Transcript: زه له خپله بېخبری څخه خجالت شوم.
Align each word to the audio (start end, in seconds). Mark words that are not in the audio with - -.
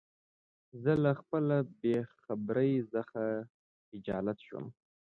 زه 0.81 0.91
له 1.03 1.11
خپله 1.19 1.57
بېخبری 1.81 2.73
څخه 2.93 3.21
خجالت 3.87 4.37
شوم. 4.47 4.65